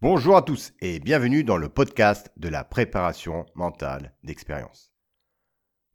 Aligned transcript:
Bonjour 0.00 0.36
à 0.36 0.42
tous 0.42 0.74
et 0.80 1.00
bienvenue 1.00 1.42
dans 1.42 1.56
le 1.56 1.68
podcast 1.68 2.30
de 2.36 2.48
la 2.48 2.62
préparation 2.62 3.46
mentale 3.56 4.14
d'expérience. 4.22 4.94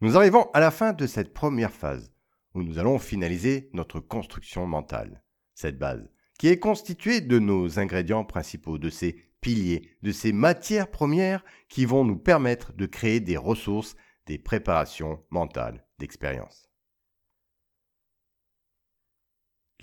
Nous 0.02 0.18
arrivons 0.18 0.50
à 0.54 0.60
la 0.60 0.72
fin 0.72 0.92
de 0.92 1.08
cette 1.08 1.34
première 1.34 1.72
phase 1.72 2.12
où 2.54 2.64
nous 2.64 2.80
allons 2.80 3.00
finaliser 3.00 3.70
notre 3.72 4.02
construction 4.02 4.68
mentale, 4.68 5.24
cette 5.54 5.80
base 5.80 6.12
qui 6.38 6.50
est 6.50 6.60
constituée 6.60 7.22
de 7.22 7.40
nos 7.40 7.80
ingrédients 7.80 8.26
principaux, 8.26 8.78
de 8.78 8.90
ces 8.90 9.16
piliers, 9.40 9.96
de 10.02 10.12
ces 10.12 10.34
matières 10.34 10.92
premières 10.92 11.46
qui 11.70 11.86
vont 11.86 12.04
nous 12.04 12.18
permettre 12.18 12.74
de 12.74 12.86
créer 12.86 13.22
des 13.22 13.38
ressources, 13.38 13.96
des 14.26 14.38
préparations 14.38 15.24
mentales 15.30 15.86
d'expérience. 16.00 16.73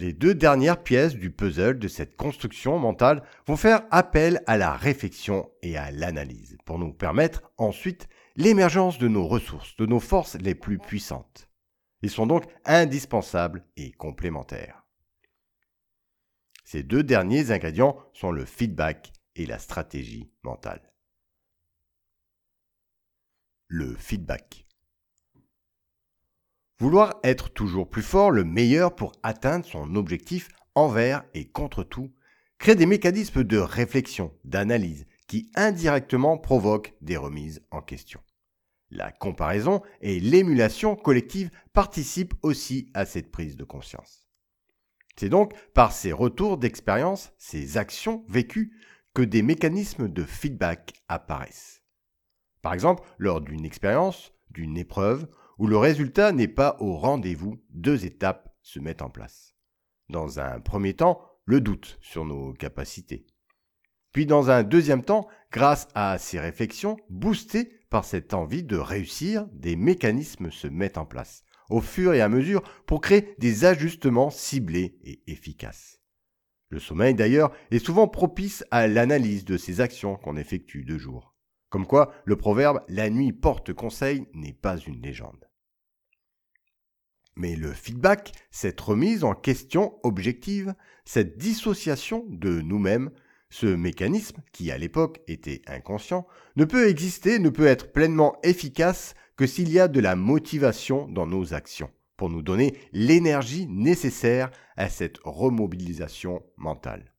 Les 0.00 0.14
deux 0.14 0.34
dernières 0.34 0.82
pièces 0.82 1.14
du 1.14 1.30
puzzle 1.30 1.78
de 1.78 1.86
cette 1.86 2.16
construction 2.16 2.78
mentale 2.78 3.22
vont 3.46 3.58
faire 3.58 3.82
appel 3.90 4.42
à 4.46 4.56
la 4.56 4.72
réflexion 4.72 5.50
et 5.60 5.76
à 5.76 5.90
l'analyse 5.90 6.56
pour 6.64 6.78
nous 6.78 6.94
permettre 6.94 7.42
ensuite 7.58 8.08
l'émergence 8.34 8.96
de 8.96 9.08
nos 9.08 9.26
ressources, 9.26 9.76
de 9.76 9.84
nos 9.84 10.00
forces 10.00 10.36
les 10.36 10.54
plus 10.54 10.78
puissantes. 10.78 11.50
Ils 12.00 12.08
sont 12.08 12.26
donc 12.26 12.44
indispensables 12.64 13.62
et 13.76 13.92
complémentaires. 13.92 14.86
Ces 16.64 16.82
deux 16.82 17.02
derniers 17.02 17.50
ingrédients 17.50 17.98
sont 18.14 18.32
le 18.32 18.46
feedback 18.46 19.12
et 19.36 19.44
la 19.44 19.58
stratégie 19.58 20.32
mentale. 20.42 20.94
Le 23.66 23.94
feedback. 23.96 24.64
Vouloir 26.80 27.20
être 27.24 27.50
toujours 27.50 27.90
plus 27.90 28.02
fort, 28.02 28.30
le 28.30 28.42
meilleur 28.42 28.96
pour 28.96 29.12
atteindre 29.22 29.66
son 29.66 29.94
objectif 29.96 30.48
envers 30.74 31.24
et 31.34 31.44
contre 31.44 31.82
tout, 31.82 32.10
crée 32.58 32.74
des 32.74 32.86
mécanismes 32.86 33.44
de 33.44 33.58
réflexion, 33.58 34.32
d'analyse, 34.44 35.06
qui 35.26 35.50
indirectement 35.56 36.38
provoquent 36.38 36.94
des 37.02 37.18
remises 37.18 37.62
en 37.70 37.82
question. 37.82 38.20
La 38.90 39.12
comparaison 39.12 39.82
et 40.00 40.20
l'émulation 40.20 40.96
collective 40.96 41.50
participent 41.74 42.34
aussi 42.42 42.90
à 42.94 43.04
cette 43.04 43.30
prise 43.30 43.58
de 43.58 43.64
conscience. 43.64 44.26
C'est 45.16 45.28
donc 45.28 45.52
par 45.74 45.92
ces 45.92 46.12
retours 46.12 46.56
d'expérience, 46.56 47.34
ces 47.36 47.76
actions 47.76 48.24
vécues, 48.26 48.72
que 49.12 49.20
des 49.20 49.42
mécanismes 49.42 50.08
de 50.08 50.24
feedback 50.24 50.94
apparaissent. 51.08 51.82
Par 52.62 52.72
exemple, 52.72 53.06
lors 53.18 53.42
d'une 53.42 53.66
expérience, 53.66 54.32
d'une 54.50 54.78
épreuve 54.78 55.28
où 55.60 55.66
le 55.66 55.76
résultat 55.76 56.32
n'est 56.32 56.48
pas 56.48 56.78
au 56.80 56.96
rendez-vous, 56.96 57.62
deux 57.68 58.06
étapes 58.06 58.56
se 58.62 58.80
mettent 58.80 59.02
en 59.02 59.10
place. 59.10 59.54
Dans 60.08 60.40
un 60.40 60.58
premier 60.58 60.94
temps, 60.94 61.20
le 61.44 61.60
doute 61.60 61.98
sur 62.00 62.24
nos 62.24 62.54
capacités. 62.54 63.26
Puis 64.12 64.24
dans 64.24 64.48
un 64.48 64.62
deuxième 64.62 65.04
temps, 65.04 65.28
grâce 65.52 65.88
à 65.94 66.16
ces 66.16 66.40
réflexions, 66.40 66.96
boostées 67.10 67.78
par 67.90 68.06
cette 68.06 68.32
envie 68.32 68.62
de 68.62 68.78
réussir, 68.78 69.46
des 69.52 69.76
mécanismes 69.76 70.50
se 70.50 70.66
mettent 70.66 70.96
en 70.96 71.04
place, 71.04 71.44
au 71.68 71.82
fur 71.82 72.14
et 72.14 72.22
à 72.22 72.30
mesure, 72.30 72.62
pour 72.86 73.02
créer 73.02 73.34
des 73.38 73.66
ajustements 73.66 74.30
ciblés 74.30 74.98
et 75.04 75.22
efficaces. 75.26 76.00
Le 76.70 76.78
sommeil, 76.78 77.14
d'ailleurs, 77.14 77.52
est 77.70 77.84
souvent 77.84 78.08
propice 78.08 78.64
à 78.70 78.88
l'analyse 78.88 79.44
de 79.44 79.58
ces 79.58 79.82
actions 79.82 80.16
qu'on 80.16 80.38
effectue 80.38 80.84
de 80.84 80.96
jour. 80.96 81.36
Comme 81.68 81.86
quoi, 81.86 82.14
le 82.24 82.36
proverbe 82.36 82.80
La 82.88 83.10
nuit 83.10 83.34
porte 83.34 83.74
conseil 83.74 84.26
n'est 84.32 84.54
pas 84.54 84.78
une 84.78 85.02
légende. 85.02 85.49
Mais 87.36 87.56
le 87.56 87.72
feedback, 87.72 88.32
cette 88.50 88.80
remise 88.80 89.24
en 89.24 89.34
question 89.34 89.98
objective, 90.02 90.74
cette 91.04 91.38
dissociation 91.38 92.24
de 92.28 92.60
nous-mêmes, 92.60 93.10
ce 93.50 93.66
mécanisme, 93.66 94.42
qui 94.52 94.70
à 94.70 94.78
l'époque 94.78 95.20
était 95.26 95.62
inconscient, 95.66 96.26
ne 96.56 96.64
peut 96.64 96.88
exister, 96.88 97.38
ne 97.38 97.50
peut 97.50 97.66
être 97.66 97.92
pleinement 97.92 98.36
efficace 98.42 99.14
que 99.36 99.46
s'il 99.46 99.70
y 99.70 99.80
a 99.80 99.88
de 99.88 100.00
la 100.00 100.16
motivation 100.16 101.08
dans 101.08 101.26
nos 101.26 101.54
actions, 101.54 101.90
pour 102.16 102.30
nous 102.30 102.42
donner 102.42 102.76
l'énergie 102.92 103.66
nécessaire 103.66 104.50
à 104.76 104.88
cette 104.88 105.18
remobilisation 105.24 106.42
mentale. 106.56 107.14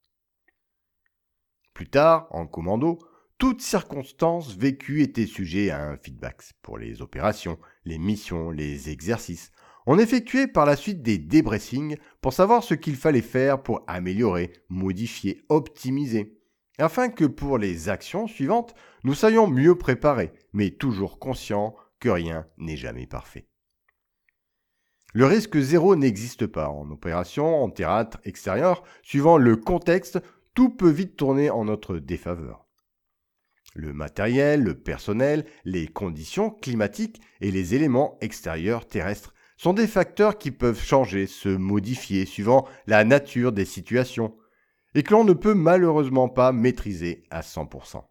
Plus 1.74 1.90
tard, 1.90 2.28
en 2.32 2.46
commando, 2.48 3.00
toute 3.38 3.62
circonstance 3.62 4.56
vécue 4.56 5.02
était 5.02 5.26
sujet 5.26 5.72
à 5.72 5.84
un 5.84 5.98
feedback 5.98 6.44
pour 6.62 6.78
les 6.78 7.02
opérations, 7.02 7.58
les 7.86 7.98
missions, 7.98 8.52
les 8.52 8.90
exercices, 8.90 9.52
on 9.86 9.98
effectuait 9.98 10.48
par 10.48 10.66
la 10.66 10.76
suite 10.76 11.02
des 11.02 11.18
débriefings 11.18 11.98
pour 12.22 12.34
savoir 12.34 12.64
ce 12.64 12.74
qu'il 12.74 12.96
fallait 12.96 13.22
faire 13.22 13.62
pour 13.62 13.84
améliorer, 13.88 14.54
modifier, 14.70 15.44
optimiser, 15.50 16.38
afin 16.78 17.10
que 17.10 17.26
pour 17.26 17.58
les 17.58 17.90
actions 17.90 18.28
suivantes, 18.28 18.74
nous 19.04 19.14
soyons 19.14 19.48
mieux 19.48 19.76
préparés, 19.76 20.34
mais 20.54 20.72
toujours 20.72 21.20
conscients 21.20 21.76
que 22.00 22.10
rien 22.10 22.48
n'est 22.58 22.78
jamais 22.78 23.08
parfait. 23.08 23.48
Le 25.14 25.26
risque 25.26 25.60
zéro 25.60 25.96
n'existe 25.96 26.48
pas 26.48 26.70
en 26.70 26.90
opération, 26.90 27.64
en 27.64 27.70
théâtre 27.70 28.20
extérieur, 28.24 28.84
suivant 29.04 29.38
le 29.38 29.58
contexte, 29.58 30.20
tout 30.54 30.70
peut 30.70 30.90
vite 30.90 31.18
tourner 31.18 31.50
en 31.50 31.66
notre 31.66 31.98
défaveur. 31.98 32.66
Le 33.74 33.94
matériel, 33.94 34.64
le 34.64 34.74
personnel, 34.74 35.46
les 35.64 35.88
conditions 35.88 36.50
climatiques 36.50 37.22
et 37.42 37.52
les 37.52 37.76
éléments 37.76 38.18
extérieurs 38.22 38.88
terrestres 38.88 39.34
sont 39.62 39.74
des 39.74 39.86
facteurs 39.86 40.40
qui 40.40 40.50
peuvent 40.50 40.82
changer, 40.82 41.28
se 41.28 41.48
modifier 41.48 42.26
suivant 42.26 42.68
la 42.88 43.04
nature 43.04 43.52
des 43.52 43.66
situations, 43.66 44.36
et 44.96 45.04
que 45.04 45.12
l'on 45.14 45.24
ne 45.24 45.34
peut 45.34 45.54
malheureusement 45.54 46.30
pas 46.30 46.52
maîtriser 46.52 47.26
à 47.30 47.42
100%. 47.42 48.04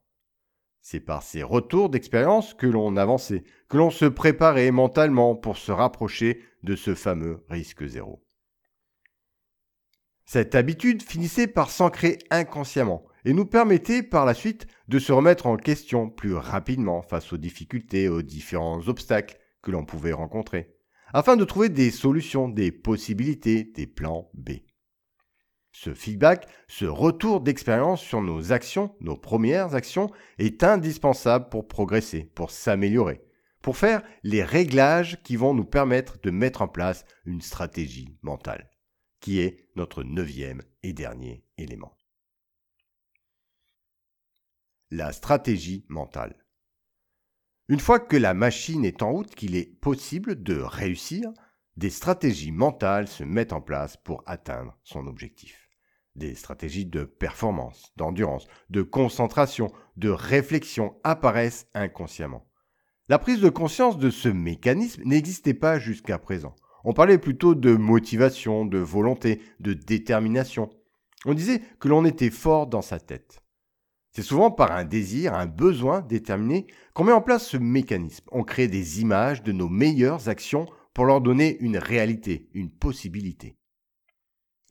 C'est 0.81 1.01
par 1.01 1.25
ces 1.25 1.43
retours 1.43 1.91
d'expérience 1.91 2.55
que 2.55 2.69
l'on 2.69 2.97
avançait, 2.97 3.43
que 3.69 3.79
l'on 3.79 3.91
se 3.91 4.05
préparait 4.05 4.71
mentalement 4.71 5.35
pour 5.35 5.57
se 5.57 5.73
rapprocher 5.73 6.41
de 6.63 6.77
ce 6.77 6.95
fameux 6.95 7.45
risque 7.49 7.85
zéro. 7.85 8.25
Cette 10.27 10.55
habitude 10.55 11.03
finissait 11.03 11.49
par 11.49 11.71
s'ancrer 11.71 12.21
inconsciemment 12.31 13.03
et 13.25 13.33
nous 13.33 13.45
permettait 13.45 14.05
par 14.05 14.25
la 14.25 14.35
suite 14.35 14.69
de 14.87 15.01
se 15.01 15.11
remettre 15.11 15.49
en 15.49 15.57
question 15.57 16.11
plus 16.11 16.35
rapidement 16.35 17.03
face 17.03 17.33
aux 17.33 17.39
difficultés, 17.39 18.09
aux 18.09 18.23
différents 18.23 18.87
obstacles 18.87 19.37
que 19.63 19.73
l'on 19.73 19.85
pouvait 19.85 20.13
rencontrer 20.13 20.77
afin 21.13 21.37
de 21.37 21.45
trouver 21.45 21.69
des 21.69 21.91
solutions, 21.91 22.49
des 22.49 22.73
possibilités, 22.73 23.65
des 23.65 23.87
plans 23.87 24.31
B. 24.35 24.51
Ce 25.73 25.95
feedback, 25.95 26.49
ce 26.69 26.85
retour 26.85 27.41
d'expérience 27.41 28.01
sur 28.01 28.21
nos 28.21 28.53
actions, 28.53 28.95
nos 29.01 29.17
premières 29.17 29.75
actions, 29.75 30.11
est 30.39 30.65
indispensable 30.65 31.49
pour 31.49 31.69
progresser, 31.69 32.25
pour 32.35 32.51
s'améliorer, 32.51 33.23
pour 33.63 33.77
faire 33.77 34.03
les 34.23 34.43
réglages 34.43 35.23
qui 35.23 35.37
vont 35.37 35.55
nous 35.55 35.65
permettre 35.65 36.19
de 36.21 36.31
mettre 36.31 36.63
en 36.63 36.69
place 36.69 37.05
une 37.25 37.41
stratégie 37.41 38.19
mentale, 38.23 38.69
qui 39.21 39.41
est 39.41 39.71
notre 39.77 40.03
neuvième 40.03 40.63
et 40.83 40.93
dernier 40.93 41.45
élément. 41.57 41.97
La 44.91 45.13
stratégie 45.13 45.87
mentale. 45.89 46.40
Une 47.71 47.79
fois 47.79 48.01
que 48.01 48.17
la 48.17 48.35
machine 48.35 48.85
est 48.85 49.01
en 49.01 49.13
route, 49.13 49.33
qu'il 49.37 49.55
est 49.55 49.79
possible 49.81 50.43
de 50.43 50.61
réussir, 50.61 51.31
des 51.77 51.89
stratégies 51.89 52.51
mentales 52.51 53.07
se 53.07 53.23
mettent 53.23 53.53
en 53.53 53.61
place 53.61 53.97
pour 53.97 54.25
atteindre 54.27 54.77
son 54.83 55.07
objectif. 55.07 55.69
Des 56.17 56.35
stratégies 56.35 56.85
de 56.85 57.05
performance, 57.05 57.93
d'endurance, 57.97 58.49
de 58.71 58.83
concentration, 58.83 59.71
de 59.97 60.09
réflexion 60.09 60.97
apparaissent 61.05 61.69
inconsciemment. 61.73 62.45
La 63.09 63.21
prise 63.21 63.41
de 63.41 63.51
conscience 63.51 63.99
de 63.99 64.11
ce 64.11 64.29
mécanisme 64.29 65.03
n'existait 65.05 65.55
pas 65.55 65.79
jusqu'à 65.79 66.19
présent. 66.19 66.57
On 66.83 66.93
parlait 66.93 67.19
plutôt 67.19 67.55
de 67.55 67.77
motivation, 67.77 68.65
de 68.65 68.79
volonté, 68.79 69.43
de 69.61 69.75
détermination. 69.75 70.71
On 71.25 71.35
disait 71.35 71.63
que 71.79 71.87
l'on 71.87 72.05
était 72.05 72.31
fort 72.31 72.67
dans 72.67 72.83
sa 72.83 72.99
tête. 72.99 73.45
C'est 74.13 74.23
souvent 74.23 74.51
par 74.51 74.73
un 74.73 74.85
désir, 74.85 75.35
un 75.35 75.47
besoin 75.47 76.01
déterminé 76.01 76.67
qu'on 76.95 77.05
met 77.05 77.13
en 77.13 77.23
place 77.23 77.47
ce 77.47 77.57
mécanisme. 77.57 78.25
On 78.33 78.43
crée 78.43 78.67
des 78.67 79.01
images 79.01 79.43
de 79.43 79.53
nos 79.53 79.69
meilleures 79.69 80.29
actions 80.29 80.67
pour 80.95 81.05
leur 81.05 81.21
donner 81.21 81.57
une 81.61 81.79
réalité, 81.79 82.49
une 82.53 82.71
possibilité. 82.71 83.57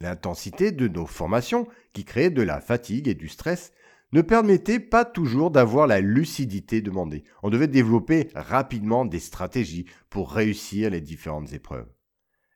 L'intensité 0.01 0.71
de 0.71 0.87
nos 0.87 1.05
formations, 1.05 1.67
qui 1.93 2.05
créait 2.05 2.29
de 2.29 2.41
la 2.41 2.61
fatigue 2.61 3.07
et 3.07 3.15
du 3.15 3.29
stress, 3.29 3.71
ne 4.11 4.21
permettait 4.21 4.79
pas 4.79 5.05
toujours 5.05 5.51
d'avoir 5.51 5.87
la 5.87 6.01
lucidité 6.01 6.81
demandée. 6.81 7.23
On 7.43 7.49
devait 7.49 7.67
développer 7.67 8.29
rapidement 8.33 9.05
des 9.05 9.19
stratégies 9.19 9.85
pour 10.09 10.31
réussir 10.31 10.89
les 10.89 11.01
différentes 11.01 11.53
épreuves. 11.53 11.89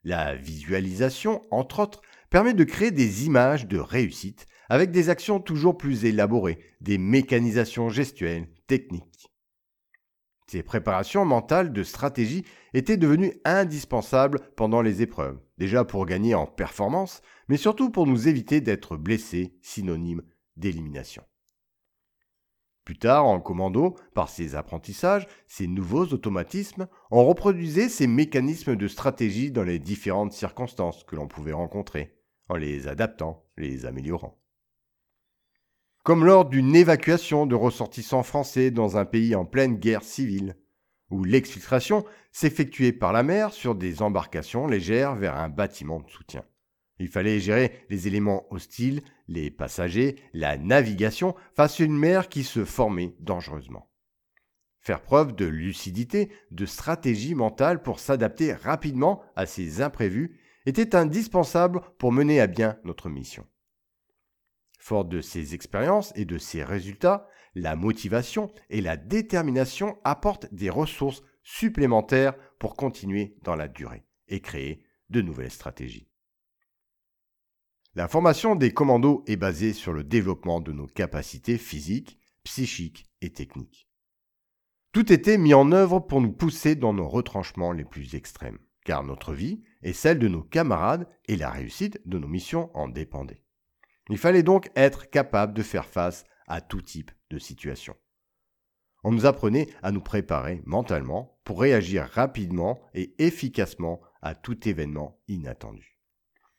La 0.02 0.34
visualisation, 0.34 1.42
entre 1.50 1.80
autres, 1.80 2.02
permet 2.28 2.54
de 2.54 2.64
créer 2.64 2.90
des 2.90 3.26
images 3.26 3.66
de 3.66 3.78
réussite 3.78 4.46
avec 4.68 4.90
des 4.90 5.10
actions 5.10 5.40
toujours 5.40 5.76
plus 5.76 6.04
élaborées, 6.04 6.58
des 6.80 6.98
mécanisations 6.98 7.88
gestuelles, 7.88 8.48
techniques. 8.66 9.30
Ces 10.46 10.62
préparations 10.62 11.24
mentales 11.24 11.72
de 11.72 11.82
stratégie 11.82 12.44
étaient 12.74 12.96
devenues 12.96 13.32
indispensables 13.44 14.40
pendant 14.56 14.82
les 14.82 15.02
épreuves, 15.02 15.40
déjà 15.58 15.84
pour 15.84 16.06
gagner 16.06 16.34
en 16.34 16.46
performance, 16.46 17.22
mais 17.48 17.56
surtout 17.56 17.90
pour 17.90 18.06
nous 18.06 18.28
éviter 18.28 18.60
d'être 18.60 18.96
blessés, 18.96 19.56
synonyme 19.62 20.22
d'élimination. 20.56 21.24
Plus 22.84 22.98
tard, 22.98 23.24
en 23.24 23.40
commando, 23.40 23.96
par 24.14 24.28
ces 24.28 24.54
apprentissages, 24.54 25.26
ces 25.46 25.66
nouveaux 25.66 26.04
automatismes, 26.04 26.86
on 27.10 27.24
reproduisait 27.24 27.88
ces 27.88 28.06
mécanismes 28.06 28.76
de 28.76 28.88
stratégie 28.88 29.50
dans 29.50 29.64
les 29.64 29.78
différentes 29.78 30.34
circonstances 30.34 31.02
que 31.04 31.16
l'on 31.16 31.26
pouvait 31.26 31.54
rencontrer, 31.54 32.18
en 32.50 32.56
les 32.56 32.86
adaptant, 32.86 33.46
les 33.56 33.86
améliorant. 33.86 34.38
Comme 36.04 36.26
lors 36.26 36.44
d'une 36.44 36.76
évacuation 36.76 37.46
de 37.46 37.54
ressortissants 37.54 38.22
français 38.22 38.70
dans 38.70 38.98
un 38.98 39.06
pays 39.06 39.34
en 39.34 39.46
pleine 39.46 39.76
guerre 39.76 40.02
civile, 40.02 40.54
où 41.10 41.24
l'exfiltration 41.24 42.04
s'effectuait 42.30 42.92
par 42.92 43.14
la 43.14 43.22
mer 43.22 43.54
sur 43.54 43.74
des 43.74 44.02
embarcations 44.02 44.66
légères 44.66 45.14
vers 45.14 45.34
un 45.36 45.48
bâtiment 45.48 46.00
de 46.00 46.10
soutien. 46.10 46.44
Il 46.98 47.08
fallait 47.08 47.40
gérer 47.40 47.72
les 47.88 48.06
éléments 48.06 48.44
hostiles, 48.52 49.00
les 49.28 49.50
passagers, 49.50 50.16
la 50.34 50.58
navigation 50.58 51.34
face 51.56 51.80
à 51.80 51.84
une 51.84 51.96
mer 51.96 52.28
qui 52.28 52.44
se 52.44 52.66
formait 52.66 53.16
dangereusement. 53.20 53.90
Faire 54.80 55.00
preuve 55.00 55.34
de 55.34 55.46
lucidité, 55.46 56.28
de 56.50 56.66
stratégie 56.66 57.34
mentale 57.34 57.82
pour 57.82 57.98
s'adapter 57.98 58.52
rapidement 58.52 59.22
à 59.36 59.46
ces 59.46 59.80
imprévus 59.80 60.38
était 60.66 60.94
indispensable 60.94 61.80
pour 61.96 62.12
mener 62.12 62.42
à 62.42 62.46
bien 62.46 62.76
notre 62.84 63.08
mission. 63.08 63.46
Fort 64.84 65.06
de 65.06 65.22
ces 65.22 65.54
expériences 65.54 66.12
et 66.14 66.26
de 66.26 66.36
ces 66.36 66.62
résultats, 66.62 67.26
la 67.54 67.74
motivation 67.74 68.52
et 68.68 68.82
la 68.82 68.98
détermination 68.98 69.96
apportent 70.04 70.52
des 70.52 70.68
ressources 70.68 71.22
supplémentaires 71.42 72.34
pour 72.58 72.76
continuer 72.76 73.38
dans 73.44 73.56
la 73.56 73.66
durée 73.66 74.04
et 74.28 74.40
créer 74.40 74.84
de 75.08 75.22
nouvelles 75.22 75.50
stratégies. 75.50 76.10
La 77.94 78.08
formation 78.08 78.56
des 78.56 78.74
commandos 78.74 79.24
est 79.26 79.36
basée 79.36 79.72
sur 79.72 79.94
le 79.94 80.04
développement 80.04 80.60
de 80.60 80.72
nos 80.72 80.86
capacités 80.86 81.56
physiques, 81.56 82.18
psychiques 82.42 83.06
et 83.22 83.32
techniques. 83.32 83.88
Tout 84.92 85.10
était 85.14 85.38
mis 85.38 85.54
en 85.54 85.72
œuvre 85.72 85.98
pour 85.98 86.20
nous 86.20 86.32
pousser 86.32 86.74
dans 86.74 86.92
nos 86.92 87.08
retranchements 87.08 87.72
les 87.72 87.86
plus 87.86 88.16
extrêmes, 88.16 88.58
car 88.84 89.02
notre 89.02 89.32
vie 89.32 89.62
et 89.82 89.94
celle 89.94 90.18
de 90.18 90.28
nos 90.28 90.42
camarades 90.42 91.08
et 91.24 91.36
la 91.36 91.48
réussite 91.48 92.06
de 92.06 92.18
nos 92.18 92.28
missions 92.28 92.70
en 92.76 92.86
dépendaient. 92.86 93.43
Il 94.10 94.18
fallait 94.18 94.42
donc 94.42 94.70
être 94.76 95.08
capable 95.08 95.54
de 95.54 95.62
faire 95.62 95.86
face 95.86 96.24
à 96.46 96.60
tout 96.60 96.82
type 96.82 97.10
de 97.30 97.38
situation. 97.38 97.96
On 99.02 99.12
nous 99.12 99.26
apprenait 99.26 99.68
à 99.82 99.92
nous 99.92 100.00
préparer 100.00 100.62
mentalement 100.64 101.38
pour 101.44 101.60
réagir 101.60 102.08
rapidement 102.12 102.80
et 102.94 103.14
efficacement 103.18 104.00
à 104.22 104.34
tout 104.34 104.68
événement 104.68 105.20
inattendu. 105.28 105.98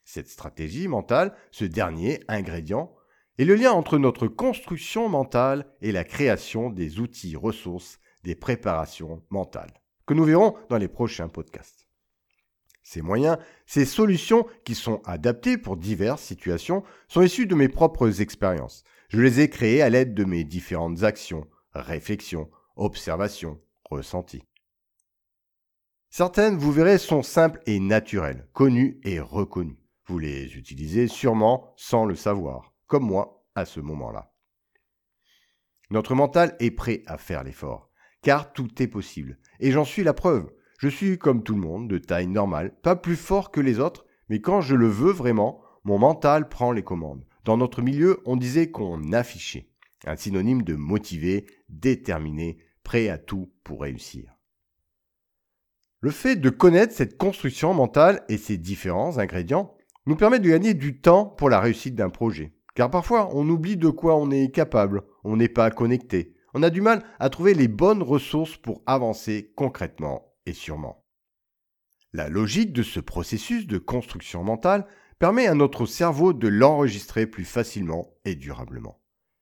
Cette 0.04 0.30
stratégie 0.30 0.88
mentale, 0.88 1.36
ce 1.50 1.66
dernier 1.66 2.20
ingrédient, 2.28 2.96
est 3.40 3.46
le 3.46 3.56
lien 3.56 3.72
entre 3.72 3.98
notre 3.98 4.28
construction 4.28 5.10
mentale 5.10 5.66
et 5.82 5.92
la 5.92 6.04
création 6.04 6.70
des 6.70 7.00
outils 7.00 7.36
ressources 7.36 8.00
des 8.24 8.36
préparations 8.36 9.24
mentales, 9.30 9.74
que 10.06 10.14
nous 10.14 10.24
verrons 10.24 10.56
dans 10.70 10.78
les 10.78 10.88
prochains 10.88 11.28
podcasts. 11.28 11.85
Ces 12.88 13.02
moyens, 13.02 13.40
ces 13.66 13.84
solutions 13.84 14.46
qui 14.64 14.76
sont 14.76 15.02
adaptées 15.06 15.58
pour 15.58 15.76
diverses 15.76 16.22
situations 16.22 16.84
sont 17.08 17.24
issus 17.24 17.48
de 17.48 17.56
mes 17.56 17.68
propres 17.68 18.22
expériences. 18.22 18.84
Je 19.10 19.20
les 19.20 19.40
ai 19.40 19.50
créées 19.50 19.82
à 19.82 19.90
l'aide 19.90 20.14
de 20.14 20.24
mes 20.24 20.44
différentes 20.44 21.02
actions, 21.02 21.48
réflexions, 21.74 22.48
observations, 22.76 23.60
ressentis. 23.90 24.44
Certaines, 26.12 26.58
vous 26.58 26.72
verrez, 26.72 27.00
sont 27.00 27.24
simples 27.24 27.60
et 27.66 27.80
naturelles, 27.80 28.48
connues 28.54 29.02
et 29.04 29.20
reconnues. 29.20 29.82
Vous 30.06 30.20
les 30.20 30.56
utilisez 30.56 31.08
sûrement 31.08 31.74
sans 31.78 32.06
le 32.06 32.16
savoir, 32.16 32.76
comme 32.86 33.08
moi 33.08 33.48
à 33.56 33.66
ce 33.66 33.80
moment-là. 33.80 34.32
Notre 35.90 36.14
mental 36.14 36.56
est 36.60 36.70
prêt 36.70 37.02
à 37.08 37.18
faire 37.18 37.44
l'effort, 37.44 37.90
car 38.22 38.54
tout 38.54 38.80
est 38.80 38.88
possible. 38.88 39.40
Et 39.60 39.72
j'en 39.72 39.86
suis 39.86 40.04
la 40.04 40.14
preuve. 40.14 40.52
Je 40.78 40.90
suis 40.90 41.18
comme 41.18 41.44
tout 41.44 41.54
le 41.54 41.62
monde, 41.62 41.88
de 41.88 41.98
taille 41.98 42.28
normale, 42.28 42.74
pas 42.82 42.96
plus 42.96 43.16
fort 43.16 43.52
que 43.52 43.62
les 43.62 43.80
autres, 43.80 44.06
mais 44.30 44.42
quand 44.42 44.62
je 44.62 44.76
le 44.76 44.88
veux 44.88 45.12
vraiment, 45.12 45.62
mon 45.84 46.00
mental 46.00 46.50
prend 46.50 46.72
les 46.72 46.84
commandes. 46.84 47.26
Dans 47.46 47.58
notre 47.58 47.82
milieu, 47.82 48.22
on 48.26 48.36
disait 48.36 48.72
qu'on 48.72 49.14
affichait, 49.14 49.70
un 50.06 50.16
synonyme 50.16 50.64
de 50.64 50.76
motivé, 50.76 51.46
déterminé, 51.70 52.58
prêt 52.84 53.08
à 53.08 53.18
tout 53.18 53.52
pour 53.64 53.82
réussir. 53.82 54.36
Le 56.02 56.12
fait 56.12 56.36
de 56.36 56.50
connaître 56.50 56.94
cette 56.94 57.18
construction 57.18 57.74
mentale 57.74 58.24
et 58.30 58.38
ses 58.38 58.58
différents 58.58 59.18
ingrédients 59.18 59.76
nous 60.06 60.16
permet 60.16 60.40
de 60.40 60.50
gagner 60.50 60.74
du 60.74 61.00
temps 61.00 61.26
pour 61.26 61.50
la 61.50 61.60
réussite 61.60 61.96
d'un 61.96 62.10
projet. 62.10 62.54
Car 62.76 62.92
parfois, 62.92 63.30
on 63.34 63.48
oublie 63.50 63.78
de 63.78 63.90
quoi 63.90 64.18
on 64.18 64.30
est 64.30 64.52
capable, 64.52 65.04
on 65.24 65.38
n'est 65.38 65.48
pas 65.48 65.72
connecté, 65.72 66.36
on 66.54 66.64
a 66.64 66.70
du 66.70 66.82
mal 66.82 67.04
à 67.20 67.30
trouver 67.30 67.54
les 67.54 67.68
bonnes 67.68 68.04
ressources 68.04 68.58
pour 68.58 68.82
avancer 68.86 69.52
concrètement 69.56 70.35
sûrement. 70.54 71.06
La 72.14 72.30
logique 72.30 72.72
de 72.72 72.84
ce 72.84 73.00
processus 73.00 73.68
de 73.68 73.78
construction 73.78 74.44
mentale 74.44 74.88
permet 75.20 75.48
à 75.48 75.54
notre 75.54 75.86
cerveau 75.86 76.34
de 76.34 76.48
l'enregistrer 76.48 77.28
plus 77.28 77.46
facilement 77.46 78.14
et 78.26 78.36
durablement. 78.36 79.02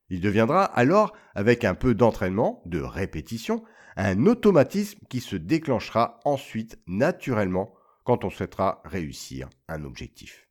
Il 0.10 0.22
deviendra 0.22 0.64
alors, 0.64 1.14
avec 1.36 1.66
un 1.66 1.76
peu 1.76 1.96
d'entraînement, 1.96 2.62
de 2.66 2.80
répétition, 2.80 3.64
un 3.96 4.26
automatisme 4.26 5.00
qui 5.10 5.20
se 5.20 5.36
déclenchera 5.36 6.20
ensuite 6.26 6.80
naturellement 6.88 7.74
quand 8.04 8.24
on 8.24 8.30
souhaitera 8.30 8.82
réussir 8.86 9.50
un 9.68 9.84
objectif. 9.84 10.50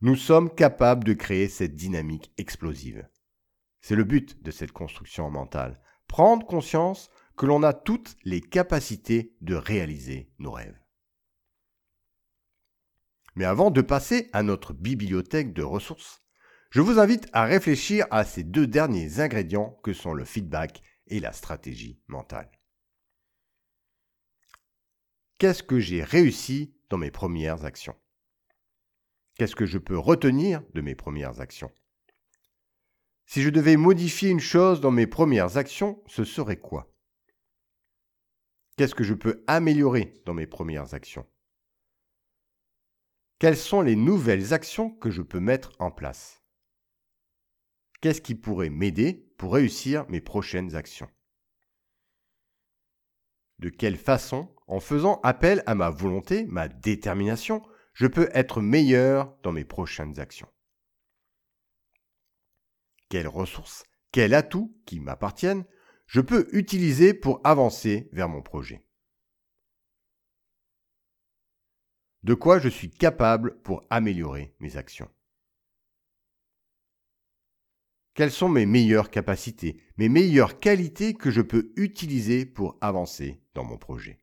Nous 0.00 0.16
sommes 0.16 0.54
capables 0.54 1.04
de 1.04 1.12
créer 1.12 1.48
cette 1.48 1.74
dynamique 1.74 2.32
explosive. 2.36 3.08
C'est 3.80 3.96
le 3.96 4.04
but 4.04 4.42
de 4.42 4.50
cette 4.50 4.72
construction 4.72 5.30
mentale, 5.30 5.80
prendre 6.06 6.46
conscience 6.46 7.10
que 7.38 7.46
l'on 7.46 7.62
a 7.62 7.72
toutes 7.72 8.16
les 8.24 8.40
capacités 8.40 9.36
de 9.40 9.54
réaliser 9.54 10.30
nos 10.38 10.50
rêves. 10.50 10.78
Mais 13.36 13.44
avant 13.44 13.70
de 13.70 13.80
passer 13.80 14.28
à 14.32 14.42
notre 14.42 14.74
bibliothèque 14.74 15.54
de 15.54 15.62
ressources, 15.62 16.20
je 16.70 16.80
vous 16.80 16.98
invite 16.98 17.28
à 17.32 17.44
réfléchir 17.44 18.06
à 18.10 18.24
ces 18.24 18.42
deux 18.42 18.66
derniers 18.66 19.20
ingrédients 19.20 19.78
que 19.84 19.92
sont 19.92 20.12
le 20.12 20.24
feedback 20.24 20.82
et 21.06 21.20
la 21.20 21.32
stratégie 21.32 22.02
mentale. 22.08 22.50
Qu'est-ce 25.38 25.62
que 25.62 25.78
j'ai 25.78 26.02
réussi 26.02 26.74
dans 26.90 26.98
mes 26.98 27.12
premières 27.12 27.64
actions? 27.64 27.96
Qu'est-ce 29.36 29.54
que 29.54 29.66
je 29.66 29.78
peux 29.78 29.96
retenir 29.96 30.62
de 30.74 30.80
mes 30.80 30.96
premières 30.96 31.40
actions? 31.40 31.70
Si 33.26 33.42
je 33.42 33.50
devais 33.50 33.76
modifier 33.76 34.30
une 34.30 34.40
chose 34.40 34.80
dans 34.80 34.90
mes 34.90 35.06
premières 35.06 35.56
actions, 35.56 36.02
ce 36.08 36.24
serait 36.24 36.58
quoi? 36.58 36.92
Qu'est-ce 38.78 38.94
que 38.94 39.02
je 39.02 39.14
peux 39.14 39.42
améliorer 39.48 40.14
dans 40.24 40.34
mes 40.34 40.46
premières 40.46 40.94
actions? 40.94 41.26
Quelles 43.40 43.56
sont 43.56 43.80
les 43.80 43.96
nouvelles 43.96 44.54
actions 44.54 44.90
que 44.90 45.10
je 45.10 45.20
peux 45.20 45.40
mettre 45.40 45.72
en 45.80 45.90
place? 45.90 46.44
Qu'est-ce 48.00 48.20
qui 48.20 48.36
pourrait 48.36 48.70
m'aider 48.70 49.32
pour 49.36 49.54
réussir 49.54 50.08
mes 50.08 50.20
prochaines 50.20 50.76
actions? 50.76 51.10
De 53.58 53.68
quelle 53.68 53.96
façon, 53.96 54.54
en 54.68 54.78
faisant 54.78 55.18
appel 55.24 55.64
à 55.66 55.74
ma 55.74 55.90
volonté, 55.90 56.46
ma 56.46 56.68
détermination, 56.68 57.66
je 57.94 58.06
peux 58.06 58.30
être 58.32 58.60
meilleur 58.60 59.36
dans 59.42 59.50
mes 59.50 59.64
prochaines 59.64 60.20
actions? 60.20 60.48
Quelles 63.08 63.26
ressources, 63.26 63.82
quels 64.12 64.34
atouts 64.34 64.72
qui 64.86 65.00
m'appartiennent, 65.00 65.66
je 66.08 66.22
peux 66.22 66.48
utiliser 66.52 67.12
pour 67.12 67.40
avancer 67.44 68.08
vers 68.12 68.28
mon 68.28 68.42
projet. 68.42 68.82
De 72.22 72.34
quoi 72.34 72.58
je 72.58 72.68
suis 72.68 72.90
capable 72.90 73.60
pour 73.60 73.84
améliorer 73.90 74.54
mes 74.58 74.76
actions. 74.76 75.10
Quelles 78.14 78.32
sont 78.32 78.48
mes 78.48 78.66
meilleures 78.66 79.10
capacités, 79.10 79.80
mes 79.96 80.08
meilleures 80.08 80.58
qualités 80.58 81.14
que 81.14 81.30
je 81.30 81.42
peux 81.42 81.72
utiliser 81.76 82.46
pour 82.46 82.76
avancer 82.80 83.40
dans 83.54 83.64
mon 83.64 83.78
projet? 83.78 84.18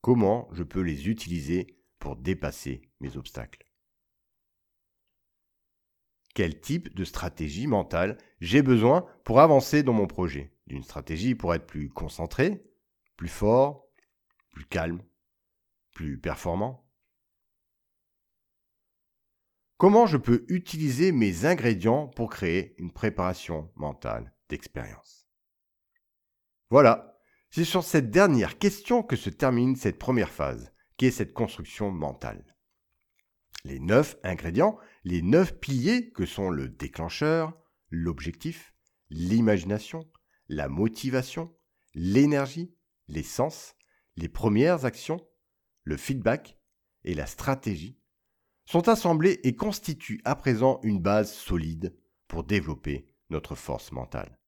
Comment 0.00 0.48
je 0.52 0.64
peux 0.64 0.80
les 0.80 1.08
utiliser 1.08 1.78
pour 1.98 2.16
dépasser 2.16 2.82
mes 3.00 3.16
obstacles? 3.16 3.65
Quel 6.36 6.60
type 6.60 6.94
de 6.94 7.04
stratégie 7.04 7.66
mentale 7.66 8.18
j'ai 8.40 8.60
besoin 8.60 9.06
pour 9.24 9.40
avancer 9.40 9.82
dans 9.82 9.94
mon 9.94 10.06
projet. 10.06 10.52
D'une 10.66 10.82
stratégie 10.82 11.34
pour 11.34 11.54
être 11.54 11.66
plus 11.66 11.88
concentré, 11.88 12.62
plus 13.16 13.30
fort, 13.30 13.88
plus 14.50 14.66
calme, 14.66 15.02
plus 15.92 16.20
performant. 16.20 16.86
Comment 19.78 20.04
je 20.04 20.18
peux 20.18 20.44
utiliser 20.48 21.10
mes 21.10 21.46
ingrédients 21.46 22.06
pour 22.06 22.28
créer 22.28 22.74
une 22.76 22.92
préparation 22.92 23.72
mentale 23.74 24.34
d'expérience? 24.50 25.26
Voilà, 26.68 27.18
c'est 27.48 27.64
sur 27.64 27.82
cette 27.82 28.10
dernière 28.10 28.58
question 28.58 29.02
que 29.02 29.16
se 29.16 29.30
termine 29.30 29.74
cette 29.74 29.98
première 29.98 30.28
phase, 30.28 30.70
qui 30.98 31.06
est 31.06 31.10
cette 31.12 31.32
construction 31.32 31.90
mentale. 31.90 32.55
Les 33.66 33.80
neuf 33.80 34.16
ingrédients, 34.22 34.78
les 35.02 35.22
neuf 35.22 35.58
piliers 35.58 36.12
que 36.12 36.24
sont 36.24 36.50
le 36.50 36.68
déclencheur, 36.68 37.52
l'objectif, 37.90 38.72
l'imagination, 39.10 40.08
la 40.48 40.68
motivation, 40.68 41.52
l'énergie, 41.92 42.76
les 43.08 43.24
sens, 43.24 43.74
les 44.14 44.28
premières 44.28 44.84
actions, 44.84 45.18
le 45.82 45.96
feedback 45.96 46.60
et 47.02 47.14
la 47.14 47.26
stratégie 47.26 47.98
sont 48.66 48.88
assemblés 48.88 49.40
et 49.42 49.56
constituent 49.56 50.20
à 50.24 50.36
présent 50.36 50.78
une 50.84 51.02
base 51.02 51.32
solide 51.32 51.92
pour 52.28 52.44
développer 52.44 53.08
notre 53.30 53.56
force 53.56 53.90
mentale. 53.90 54.38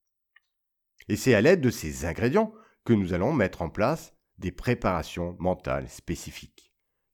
Et 1.09 1.17
c'est 1.17 1.33
à 1.33 1.41
l'aide 1.41 1.59
de 1.59 1.71
ces 1.71 2.05
ingrédients 2.05 2.53
que 2.85 2.93
nous 2.93 3.11
allons 3.11 3.33
mettre 3.33 3.63
en 3.63 3.69
place 3.69 4.13
des 4.37 4.53
préparations 4.53 5.35
mentales 5.39 5.89
spécifiques, 5.89 6.68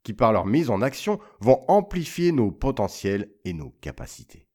qui 0.05 0.13
par 0.13 0.31
leur 0.31 0.45
mise 0.45 0.69
en 0.69 0.81
action 0.81 1.19
vont 1.41 1.65
amplifier 1.67 2.31
nos 2.31 2.51
potentiels 2.51 3.33
et 3.43 3.53
nos 3.53 3.71
capacités. 3.71 4.47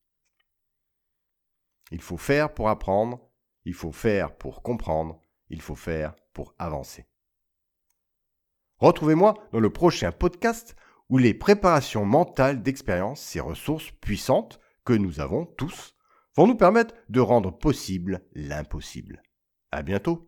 Il 1.91 2.01
faut 2.01 2.17
faire 2.17 2.55
pour 2.55 2.69
apprendre, 2.69 3.21
il 3.65 3.75
faut 3.75 3.93
faire 3.93 4.37
pour 4.39 4.63
comprendre, 4.63 5.21
il 5.51 5.61
faut 5.61 5.75
faire 5.75 6.15
pour 6.33 6.55
avancer. 6.59 7.05
Retrouvez-moi 8.79 9.35
dans 9.53 9.61
le 9.61 9.71
prochain 9.71 10.13
podcast 10.13 10.77
où 11.09 11.19
les 11.19 11.35
préparations 11.35 12.07
mentales 12.07 12.63
d'expérience, 12.63 13.21
ces 13.21 13.41
ressources 13.41 13.91
puissantes 14.01 14.61
que 14.85 14.93
nous 14.93 15.19
avons 15.19 15.45
tous, 15.45 15.97
vont 16.37 16.47
nous 16.47 16.57
permettre 16.57 16.95
de 17.09 17.21
rendre 17.21 17.51
possible 17.51 18.23
l'impossible. 18.35 19.21
À 19.73 19.83
bientôt! 19.83 20.19